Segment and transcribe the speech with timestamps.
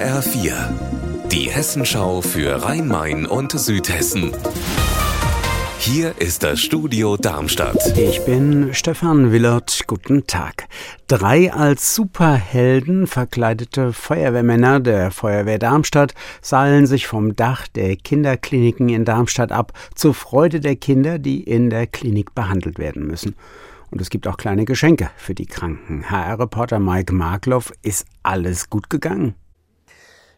[0.00, 0.54] HR4,
[1.30, 4.32] die Hessenschau für Rhein-Main und Südhessen.
[5.78, 7.98] Hier ist das Studio Darmstadt.
[7.98, 9.82] Ich bin Stefan Willert.
[9.86, 10.68] Guten Tag.
[11.06, 19.04] Drei als Superhelden verkleidete Feuerwehrmänner der Feuerwehr Darmstadt seilen sich vom Dach der Kinderkliniken in
[19.04, 23.36] Darmstadt ab, zur Freude der Kinder, die in der Klinik behandelt werden müssen.
[23.90, 26.08] Und es gibt auch kleine Geschenke für die Kranken.
[26.08, 29.34] HR-Reporter Mike Markloff, ist alles gut gegangen?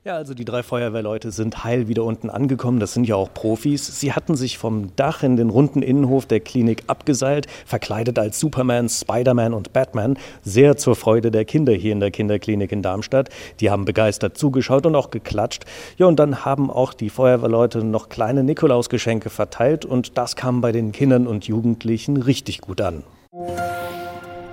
[0.05, 2.81] Ja, also die drei Feuerwehrleute sind heil wieder unten angekommen.
[2.81, 4.01] Das sind ja auch Profis.
[4.01, 8.89] Sie hatten sich vom Dach in den runden Innenhof der Klinik abgeseilt, verkleidet als Superman,
[8.89, 10.19] Spider-Man und Batman.
[10.43, 13.29] Sehr zur Freude der Kinder hier in der Kinderklinik in Darmstadt.
[13.61, 15.67] Die haben begeistert zugeschaut und auch geklatscht.
[15.99, 20.73] Ja, und dann haben auch die Feuerwehrleute noch kleine Nikolausgeschenke verteilt und das kam bei
[20.73, 23.05] den Kindern und Jugendlichen richtig gut an.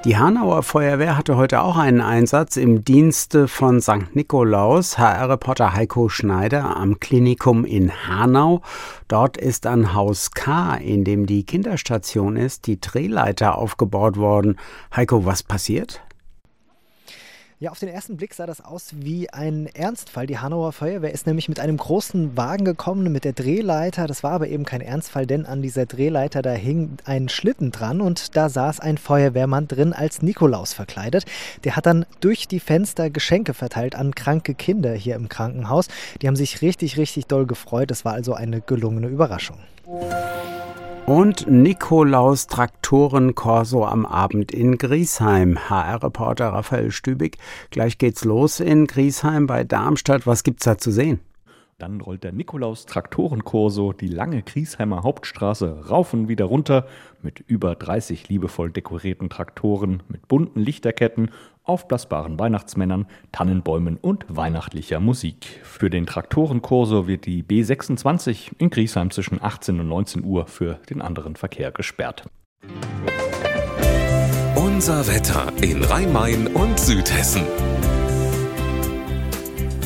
[0.06, 4.16] Die Hanauer Feuerwehr hatte heute auch einen Einsatz im Dienste von St.
[4.16, 4.98] Nikolaus.
[4.98, 8.62] HR-Reporter Heiko Schneider am Klinikum in Hanau.
[9.10, 14.58] Dort ist an Haus K, in dem die Kinderstation ist, die Drehleiter aufgebaut worden.
[14.96, 16.02] Heiko, was passiert?
[17.62, 20.26] Ja, auf den ersten Blick sah das aus wie ein Ernstfall.
[20.28, 24.08] Die Hanauer Feuerwehr ist nämlich mit einem großen Wagen gekommen, mit der Drehleiter.
[24.08, 28.00] Das war aber eben kein Ernstfall, denn an dieser Drehleiter, da hing ein Schlitten dran
[28.00, 31.26] und da saß ein Feuerwehrmann drin als Nikolaus verkleidet.
[31.66, 35.90] Der hat dann durch die Fenster Geschenke verteilt an kranke Kinder hier im Krankenhaus.
[36.22, 37.92] Die haben sich richtig, richtig doll gefreut.
[37.92, 39.58] Das war also eine gelungene Überraschung
[41.10, 45.58] und Nikolaus Traktorenkorso am Abend in Griesheim.
[45.68, 47.40] HR-Reporter Raphael Stübig.
[47.72, 50.28] Gleich geht's los in Griesheim bei Darmstadt.
[50.28, 51.20] Was gibt's da zu sehen?
[51.80, 56.86] Dann rollt der Nikolaus Traktorenkorso die lange Griesheimer Hauptstraße rauf und wieder runter
[57.22, 61.32] mit über 30 liebevoll dekorierten Traktoren, mit bunten Lichterketten,
[61.64, 65.62] aufblasbaren Weihnachtsmännern, Tannenbäumen und weihnachtlicher Musik.
[65.64, 71.02] Für den Traktorenkorso wird die B26 in Griesheim zwischen 18 und 19 Uhr für den
[71.02, 72.26] anderen Verkehr gesperrt.
[74.56, 77.44] Unser Wetter in Rhein-Main und Südhessen.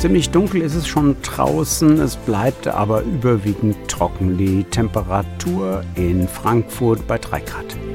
[0.03, 4.37] Ziemlich dunkel ist es schon draußen, es bleibt aber überwiegend trocken.
[4.37, 7.92] Die Temperatur in Frankfurt bei 3 Grad.